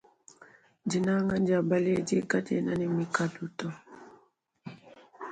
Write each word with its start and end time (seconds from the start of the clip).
Dinanga 0.89 1.35
dia 1.45 1.59
baledi 1.69 2.17
kadiena 2.31 2.73
ne 2.77 2.85
mikalu 2.97 3.45
to. 3.57 3.67